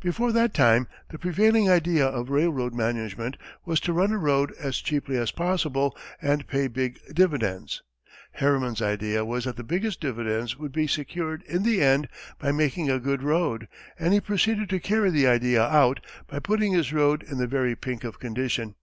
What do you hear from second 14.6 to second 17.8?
to carry the idea out by putting his road in the very